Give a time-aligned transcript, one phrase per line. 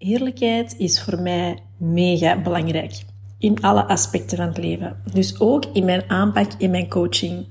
[0.00, 3.02] Eerlijkheid is voor mij mega belangrijk
[3.38, 4.96] in alle aspecten van het leven.
[5.12, 7.46] Dus ook in mijn aanpak, in mijn coaching.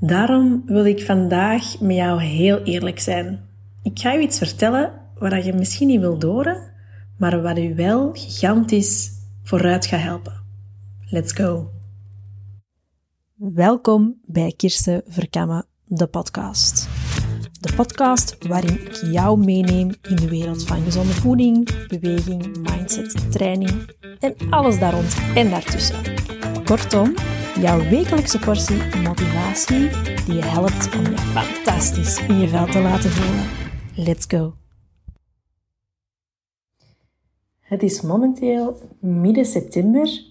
[0.00, 3.40] Daarom wil ik vandaag met jou heel eerlijk zijn.
[3.82, 6.72] Ik ga je iets vertellen waar je misschien niet wilt horen,
[7.18, 9.10] maar wat je wel gigantisch
[9.42, 10.42] vooruit gaat helpen.
[11.10, 11.70] Let's go!
[13.34, 16.95] Welkom bij Kirsten Verkammen, de podcast.
[17.60, 23.90] De podcast waarin ik jou meeneem in de wereld van gezonde voeding, beweging, mindset, training
[24.18, 25.96] en alles daar rond en daartussen.
[26.64, 27.14] Kortom,
[27.60, 29.88] jouw wekelijkse portie motivatie
[30.24, 33.44] die je helpt om je fantastisch in je vel te laten voelen.
[33.94, 34.54] Let's go!
[37.60, 40.24] Het is momenteel midden september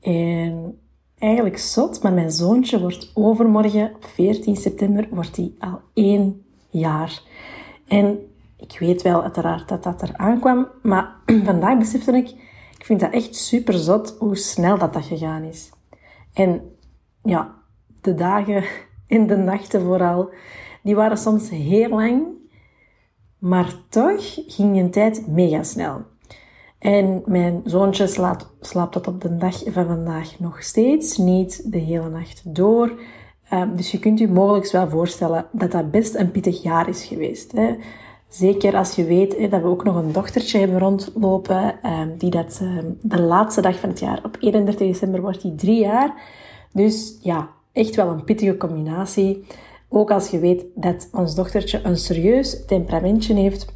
[0.00, 0.78] en
[1.18, 7.22] eigenlijk zot, maar mijn zoontje wordt overmorgen, op 14 september, wordt hij al één jaar.
[7.86, 8.18] En
[8.56, 12.28] ik weet wel uiteraard dat dat er aankwam, maar vandaag besefte ik,
[12.78, 15.70] ik vind dat echt super zot hoe snel dat dat gegaan is.
[16.32, 16.76] En
[17.22, 17.54] ja,
[18.00, 18.64] de dagen
[19.08, 20.30] en de nachten vooral,
[20.82, 22.26] die waren soms heel lang,
[23.38, 26.02] maar toch ging een tijd mega snel.
[26.78, 31.78] En mijn zoontje slaapt, slaapt tot op de dag van vandaag nog steeds, niet de
[31.78, 32.92] hele nacht door.
[33.50, 37.04] Ehm, dus je kunt je mogelijk wel voorstellen dat dat best een pittig jaar is
[37.04, 37.52] geweest.
[37.52, 37.76] Hè.
[38.28, 42.30] Zeker als je weet hè, dat we ook nog een dochtertje hebben rondlopen, um, die
[42.30, 46.14] dat um, de laatste dag van het jaar, op 31 december wordt die drie jaar.
[46.72, 49.46] Dus ja, echt wel een pittige combinatie.
[49.88, 53.66] Ook als je weet dat ons dochtertje een serieus temperamentje heeft,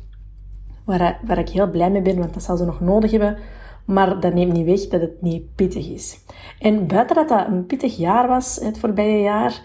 [0.85, 3.39] waar, waar ik heel blij mee ben, want dat zal ze nog nodig hebben
[3.85, 6.19] maar dat neemt niet weg dat het niet pittig is.
[6.59, 9.63] En buiten dat dat een pittig jaar was, het voorbije jaar,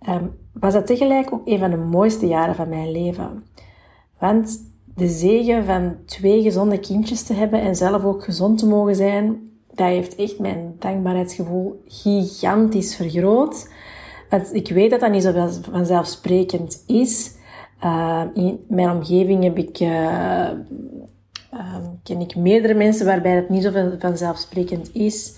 [0.00, 3.44] ehm, was dat tegelijk ook een van de mooiste jaren van mijn leven.
[4.18, 8.96] Want de zegen van twee gezonde kindjes te hebben en zelf ook gezond te mogen
[8.96, 13.70] zijn, dat heeft echt mijn dankbaarheidsgevoel gigantisch vergroot.
[14.30, 17.34] Want ik weet dat dat niet zo vanzelfsprekend is.
[17.84, 20.48] Uh, in mijn omgeving heb ik uh,
[21.58, 25.36] um, ken ik meerdere mensen waarbij het niet zo vanzelfsprekend is.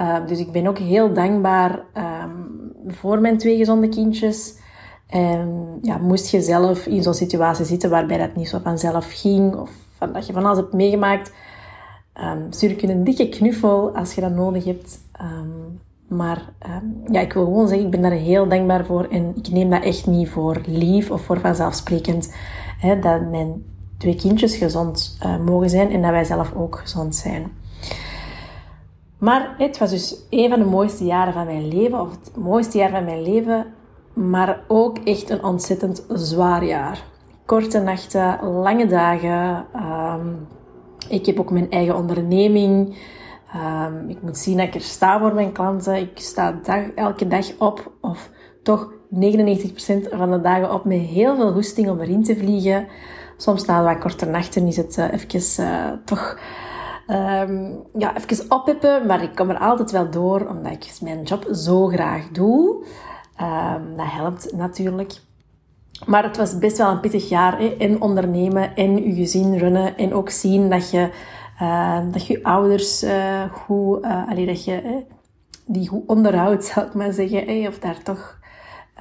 [0.00, 4.54] Uh, dus ik ben ook heel dankbaar um, voor mijn twee gezonde kindjes.
[5.06, 9.56] En ja, moest je zelf in zo'n situatie zitten waarbij dat niet zo vanzelf ging,
[9.56, 11.32] of van, dat je van alles hebt meegemaakt,
[12.20, 14.98] um, stuur ik je een dikke knuffel als je dat nodig hebt.
[16.08, 16.52] maar
[17.10, 19.82] ja, ik wil gewoon zeggen, ik ben daar heel dankbaar voor en ik neem dat
[19.82, 22.34] echt niet voor lief of voor vanzelfsprekend.
[23.00, 23.64] Dat mijn
[24.02, 27.52] twee kindjes gezond uh, mogen zijn en dat wij zelf ook gezond zijn.
[29.18, 32.78] Maar het was dus een van de mooiste jaren van mijn leven, of het mooiste
[32.78, 33.66] jaar van mijn leven,
[34.12, 37.04] maar ook echt een ontzettend zwaar jaar.
[37.44, 39.66] Korte nachten, lange dagen.
[39.76, 40.46] Um,
[41.08, 42.96] ik heb ook mijn eigen onderneming.
[43.56, 45.96] Um, ik moet zien dat ik er sta voor mijn klanten.
[45.96, 48.30] Ik sta dag, elke dag op, of
[48.62, 49.28] toch 99%
[50.10, 52.86] van de dagen op met heel veel goesting om erin te vliegen.
[53.42, 56.38] Soms na wat korte nachten is het uh, even uh, toch
[57.06, 61.46] um, ja, even oppippen, maar ik kom er altijd wel door, omdat ik mijn job
[61.52, 62.84] zo graag doe.
[63.40, 65.12] Um, dat helpt natuurlijk.
[66.06, 67.58] Maar het was best wel een pittig jaar.
[67.58, 67.76] Hè?
[67.78, 69.96] En ondernemen en je gezin runnen.
[69.96, 71.10] En ook zien dat je,
[71.62, 75.04] uh, dat je ouders uh, goed, uh, dat je
[75.66, 77.46] die goed onderhoudt, zou ik maar zeggen.
[77.46, 77.68] Hè?
[77.68, 78.40] Of daar toch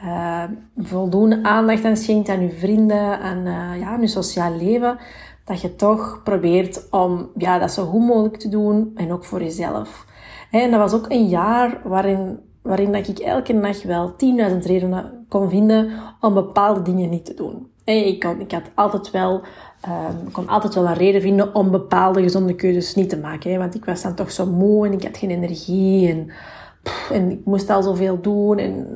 [0.04, 0.44] uh,
[0.78, 4.98] voldoende aandacht aan schenkt aan je vrienden, aan, uh, ja, aan je sociaal leven,
[5.46, 9.44] dat je toch probeert om ja, dat zo goed mogelijk te doen en ook voor
[9.44, 10.06] jezelf.
[10.52, 14.12] En dat was ook een jaar waarin, waarin dat ik elke nacht wel
[14.52, 17.70] 10.000 redenen kon vinden om bepaalde dingen niet te doen.
[17.84, 22.22] Ik, kon, ik had altijd wel, um, kon altijd wel een reden vinden om bepaalde
[22.22, 23.52] gezonde keuzes niet te maken.
[23.52, 23.58] Hè?
[23.58, 26.10] Want ik was dan toch zo moe en ik had geen energie.
[26.10, 26.32] En
[27.12, 28.58] en ik moest al zoveel doen.
[28.58, 28.88] En,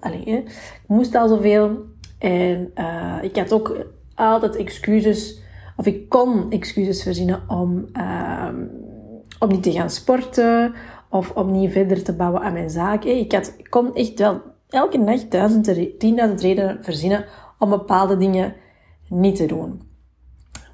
[0.00, 0.36] allez, hè.
[0.36, 1.78] Ik moest al zoveel.
[2.18, 3.76] En uh, ik had ook
[4.14, 5.40] altijd excuses,
[5.76, 8.48] of ik kon excuses verzinnen om, uh,
[9.38, 10.74] om niet te gaan sporten
[11.10, 13.04] of om niet verder te bouwen aan mijn zaak.
[13.04, 17.24] Ik, had, ik kon echt wel elke nacht duizend, tienduizend redenen verzinnen
[17.58, 18.54] om bepaalde dingen
[19.08, 19.82] niet te doen.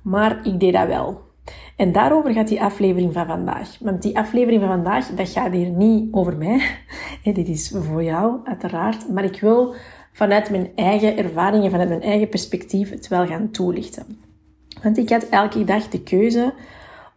[0.02, 1.29] Maar ik deed dat wel.
[1.76, 3.76] En daarover gaat die aflevering van vandaag.
[3.80, 6.60] Want die aflevering van vandaag, dat gaat hier niet over mij.
[7.34, 9.08] dit is voor jou, uiteraard.
[9.08, 9.74] Maar ik wil
[10.12, 14.18] vanuit mijn eigen ervaringen, vanuit mijn eigen perspectief, het wel gaan toelichten.
[14.82, 16.54] Want ik had elke dag de keuze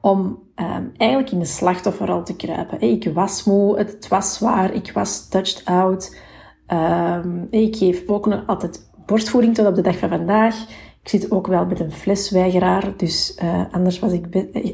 [0.02, 2.82] om um, eigenlijk in de slachtofferrol te kruipen.
[2.82, 6.18] Ik was moe, het was zwaar, ik was touched out.
[6.68, 10.56] Um, ik geef ook nog altijd borstvoeding tot op de dag van vandaag.
[11.04, 14.26] Ik zit ook wel met een flesweigeraar, dus uh, anders was ik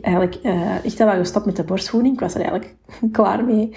[0.01, 2.13] eigenlijk uh, echt wel gestopt met de borstvoeding.
[2.13, 2.75] Ik was er eigenlijk
[3.11, 3.75] klaar mee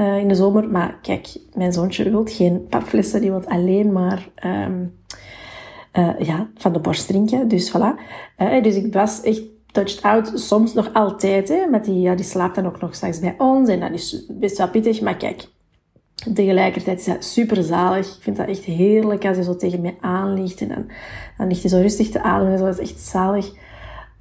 [0.00, 0.68] uh, in de zomer.
[0.68, 4.98] Maar kijk, mijn zoontje wil geen papflessen, die wil alleen maar um,
[6.18, 7.48] ja, van de borst drinken.
[7.48, 8.00] Dus voilà.
[8.62, 9.42] dus ik was echt
[9.72, 11.48] touched out, soms nog altijd.
[11.48, 14.26] Hè, met die, ja, die slaapt dan ook nog straks bij ons en dat is
[14.28, 15.00] best wel pittig.
[15.00, 15.48] Maar kijk,
[16.34, 18.16] Tegelijkertijd is dat super zalig.
[18.16, 20.90] Ik vind dat echt heerlijk als je zo tegen mij aanligt en dan,
[21.38, 22.58] dan ligt je zo rustig te ademen.
[22.58, 23.52] Dat is echt zalig.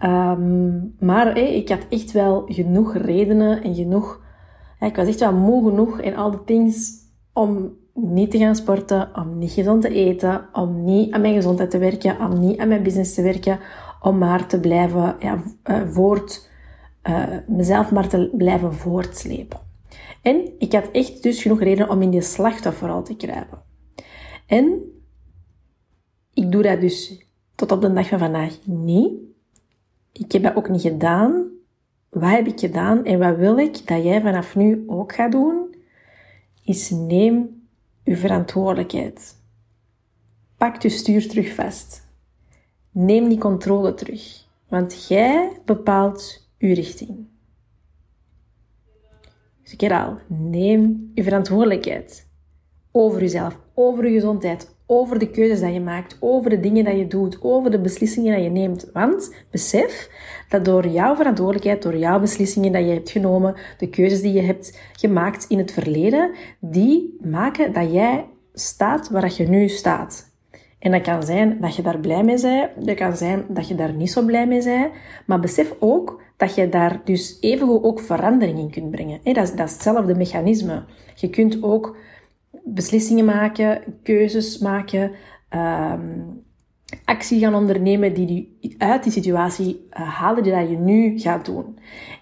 [0.04, 4.22] Um, maar ik had echt wel genoeg redenen en genoeg...
[4.80, 6.92] Ik was echt wel moe genoeg en al de things
[7.34, 11.72] om niet te gaan sporten, om niet gezond te eten, om niet aan mijn gezondheid
[11.72, 13.60] te werken, om niet aan mijn business te werken,
[14.02, 16.48] om maar te blijven ja, uh, voort...
[17.04, 19.69] Uh, mezelf maar te blijven voortslepen.
[20.22, 23.62] En ik had echt dus genoeg reden om in die slachtofferrol te kruipen.
[24.46, 24.82] En
[26.34, 27.26] ik doe dat dus
[27.56, 29.12] tot op de dag van vandaag niet.
[30.12, 31.48] Ik heb dat ook niet gedaan.
[32.10, 35.76] Wat heb ik gedaan en wat wil ik dat jij vanaf nu ook gaat doen?
[36.64, 37.64] Is neem
[38.04, 39.38] uw verantwoordelijkheid.
[40.58, 42.08] Pak je stuur terug vast.
[42.92, 44.46] Neem die controle terug.
[44.68, 47.28] Want jij bepaalt uw richting.
[49.70, 52.28] Dus ik herhaal, neem je verantwoordelijkheid
[52.92, 56.96] over jezelf, over je gezondheid, over de keuzes die je maakt, over de dingen die
[56.96, 58.90] je doet, over de beslissingen die je neemt.
[58.94, 60.10] Want besef
[60.50, 64.42] dat door jouw verantwoordelijkheid, door jouw beslissingen die je hebt genomen, de keuzes die je
[64.42, 70.38] hebt gemaakt in het verleden, die maken dat jij staat waar je nu staat.
[70.80, 73.76] En dat kan zijn dat je daar blij mee bent, dat kan zijn dat je
[73.76, 74.92] daar niet zo blij mee bent,
[75.26, 79.20] maar besef ook dat je daar dus evengoed ook verandering in kunt brengen.
[79.24, 80.84] Dat is, dat is hetzelfde mechanisme.
[81.16, 81.98] Je kunt ook
[82.64, 85.12] beslissingen maken, keuzes maken,
[85.50, 86.44] um,
[87.06, 91.46] actie gaan ondernemen die je uit die situatie uh, halen die dat je nu gaat
[91.46, 91.78] doen.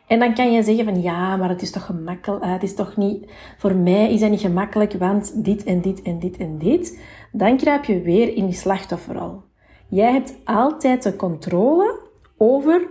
[0.08, 2.76] En dan kan je zeggen van ja, maar het is toch gemakkelijk, uh, het is
[2.76, 6.58] toch niet, voor mij is dat niet gemakkelijk, want dit en dit en dit en
[6.58, 7.00] dit.
[7.32, 9.42] Dan kruip je weer in die slachtofferrol.
[9.90, 12.00] Jij hebt altijd de controle
[12.38, 12.88] over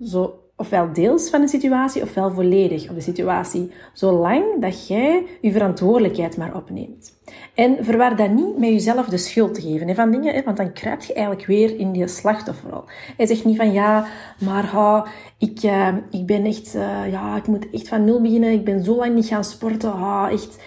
[0.00, 3.72] zo ofwel deels van de situatie, ofwel volledig op de situatie.
[3.92, 7.18] Zolang dat jij je verantwoordelijkheid maar opneemt.
[7.54, 11.02] En verwaar dat niet met jezelf de schuld te geven van dingen, want dan kruip
[11.02, 12.84] je eigenlijk weer in die slachtofferrol.
[13.16, 14.06] Hij zegt niet van ja,
[14.40, 15.06] maar ha,
[15.38, 18.84] ik, uh, ik ben echt, uh, ja, ik moet echt van nul beginnen, ik ben
[18.84, 20.58] zo lang niet gaan sporten, ha, echt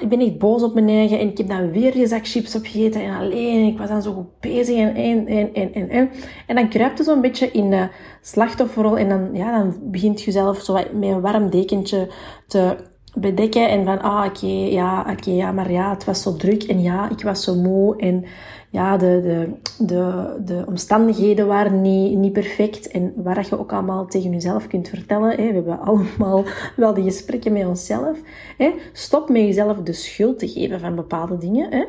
[0.00, 2.54] ik, ben echt boos op mijn eigen en ik heb dan weer je zak chips
[2.54, 6.10] opgegeten en alleen, ik was dan zo goed bezig en en, en, en, en,
[6.46, 6.54] en.
[6.54, 7.88] Dan kruipt je zo'n beetje in de
[8.20, 12.08] slachtofferrol en dan, ja, dan begint je zelf zo met een warm dekentje
[12.46, 12.76] te
[13.14, 16.82] bedekken en van, ah, oké, ja, oké, ja, maar ja, het was zo druk en
[16.82, 18.24] ja, ik was zo moe en
[18.72, 19.48] ja, de, de,
[19.86, 22.88] de, de omstandigheden waren niet, niet perfect.
[22.88, 25.30] En waar je ook allemaal tegen jezelf kunt vertellen.
[25.30, 25.46] Hè.
[25.46, 26.44] We hebben allemaal
[26.76, 28.18] wel die gesprekken met onszelf.
[28.56, 28.70] Hè.
[28.92, 31.70] Stop met jezelf de schuld te geven van bepaalde dingen.
[31.70, 31.84] Hè.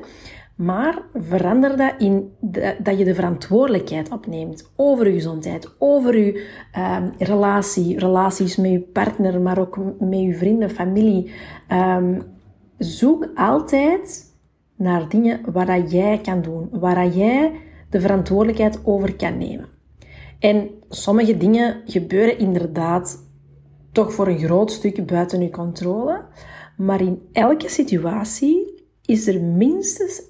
[0.56, 2.31] Maar verander dat in
[2.80, 6.47] dat je de verantwoordelijkheid opneemt over je gezondheid, over je
[6.77, 11.31] um, relatie, relaties met je partner, maar ook met je vrienden, familie.
[11.71, 12.21] Um,
[12.77, 14.32] zoek altijd
[14.75, 17.52] naar dingen waar jij kan doen, waar jij
[17.90, 19.68] de verantwoordelijkheid over kan nemen.
[20.40, 23.28] En sommige dingen gebeuren inderdaad
[23.92, 26.21] toch voor een groot stuk buiten je controle,
[26.78, 30.21] maar in elke situatie is er minstens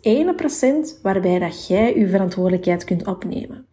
[0.97, 3.65] 1% waarbij dat jij je verantwoordelijkheid kunt opnemen.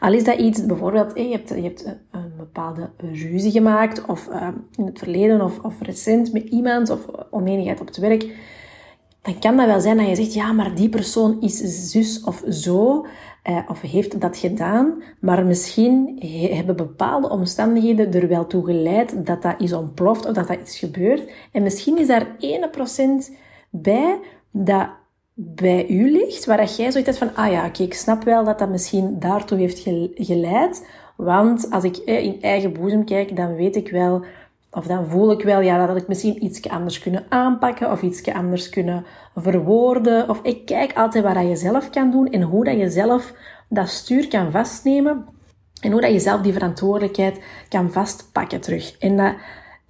[0.00, 4.48] Al is dat iets, bijvoorbeeld, je hebt, je hebt een bepaalde ruzie gemaakt, of uh,
[4.76, 8.26] in het verleden, of, of recent met iemand, of oneenigheid op het werk,
[9.28, 12.42] dan kan dat wel zijn dat je zegt, ja, maar die persoon is zus of
[12.48, 13.06] zo,
[13.42, 16.18] eh, of heeft dat gedaan, maar misschien
[16.52, 20.78] hebben bepaalde omstandigheden er wel toe geleid dat dat is ontploft of dat dat is
[20.78, 21.30] gebeurd.
[21.52, 23.30] En misschien is daar 1%
[23.70, 24.18] bij
[24.50, 24.88] dat
[25.34, 28.44] bij u ligt, waar dat jij zoiets hebt van, ah ja, oké, ik snap wel
[28.44, 33.54] dat dat misschien daartoe heeft geleid, want als ik eh, in eigen boezem kijk, dan
[33.54, 34.24] weet ik wel
[34.70, 38.32] of dan voel ik wel, ja, dat ik misschien iets anders kunnen aanpakken of iets
[38.32, 40.28] anders kunnen verwoorden.
[40.28, 43.34] Of ik kijk altijd wat je zelf kan doen en hoe dat je zelf
[43.68, 45.24] dat stuur kan vastnemen.
[45.80, 48.98] En hoe dat je zelf die verantwoordelijkheid kan vastpakken terug.
[48.98, 49.34] En, dat,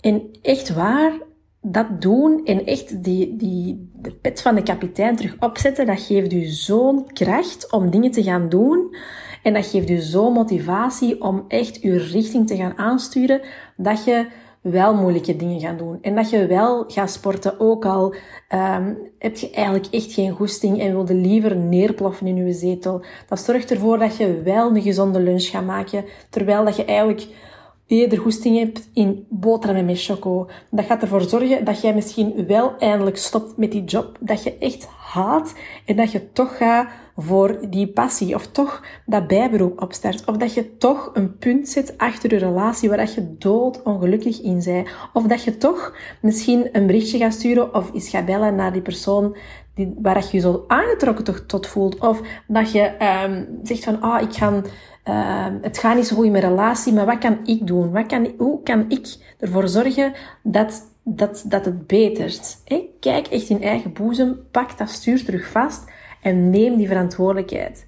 [0.00, 1.12] en echt waar,
[1.60, 6.32] dat doen en echt die, die, de pet van de kapitein terug opzetten, dat geeft
[6.32, 8.96] u zo'n kracht om dingen te gaan doen.
[9.42, 13.40] En dat geeft u zo'n motivatie om echt uw richting te gaan aansturen,
[13.76, 14.26] dat je
[14.70, 15.98] wel moeilijke dingen gaan doen.
[16.02, 18.14] En dat je wel gaat sporten, ook al
[18.54, 23.04] um, heb je eigenlijk echt geen goesting en wilde liever neerploffen in je zetel.
[23.28, 27.26] Dat zorgt ervoor dat je wel een gezonde lunch gaat maken, terwijl dat je eigenlijk
[27.86, 30.48] eerder goesting hebt in boterhammen met choco.
[30.70, 34.58] Dat gaat ervoor zorgen dat jij misschien wel eindelijk stopt met die job dat je
[34.58, 36.88] echt haat en dat je toch gaat
[37.20, 40.24] voor die passie of toch dat bijberoep opstart.
[40.26, 44.40] Of dat je toch een punt zet achter je relatie waar dat je dood ongelukkig
[44.40, 44.88] in bent.
[45.12, 48.82] Of dat je toch misschien een berichtje gaat sturen of eens gaat bellen naar die
[48.82, 49.36] persoon
[49.74, 51.98] die, waar dat je je zo aangetrokken tot, tot voelt.
[51.98, 52.92] Of dat je
[53.24, 54.62] um, zegt van ah ik ga
[55.04, 57.92] uh, het gaat niet zo goed in mijn relatie, maar wat kan ik doen?
[57.92, 62.58] Wat kan, hoe kan ik ervoor zorgen dat, dat, dat het betert?
[63.00, 65.84] Kijk echt in eigen boezem, pak dat stuur terug vast
[66.22, 67.86] en neem die verantwoordelijkheid.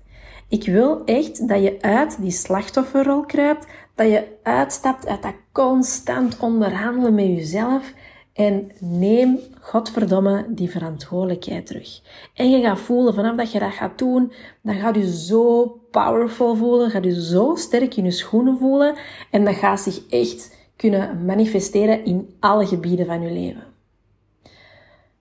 [0.49, 6.39] Ik wil echt dat je uit die slachtofferrol kruipt, dat je uitstapt uit dat constant
[6.39, 7.93] onderhandelen met jezelf
[8.33, 12.01] en neem, godverdomme, die verantwoordelijkheid terug.
[12.35, 14.33] En je gaat voelen, vanaf dat je dat gaat doen,
[14.63, 18.95] dan gaat je zo powerful voelen, gaat je zo sterk in je schoenen voelen
[19.31, 23.65] en dat gaat zich echt kunnen manifesteren in alle gebieden van je leven.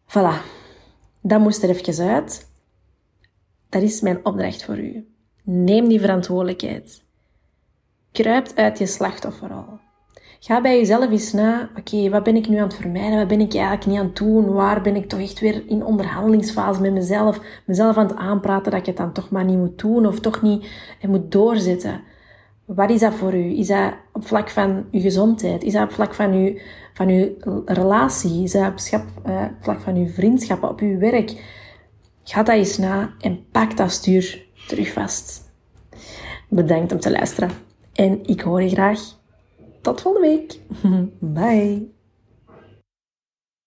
[0.08, 0.42] Voilà,
[1.22, 2.49] dat moest er even uit.
[3.70, 5.08] Dat is mijn opdracht voor u.
[5.44, 7.04] Neem die verantwoordelijkheid.
[8.12, 9.80] Kruipt uit je slachtofferrol.
[10.40, 13.18] Ga bij jezelf eens na, oké, wat ben ik nu aan het vermijden?
[13.18, 14.54] Wat ben ik eigenlijk niet aan het doen?
[14.54, 17.40] Waar ben ik toch echt weer in onderhandelingsfase met mezelf?
[17.66, 20.42] Mezelf aan het aanpraten dat ik het dan toch maar niet moet doen of toch
[20.42, 20.70] niet
[21.02, 22.02] en moet doorzetten.
[22.66, 23.58] Wat is dat voor u?
[23.58, 25.64] Is dat op vlak van uw gezondheid?
[25.64, 26.58] Is dat op vlak van uw,
[26.94, 27.28] van uw
[27.66, 28.44] relatie?
[28.44, 31.58] Is dat op, schap, uh, vlak van uw vriendschappen, op uw werk?
[32.30, 35.52] Ga dat eens na en pak dat stuur terug vast.
[36.50, 37.52] Bedankt om te luisteren.
[37.94, 39.00] En ik hoor je graag
[39.82, 40.60] tot volgende week.
[41.20, 41.99] Bye.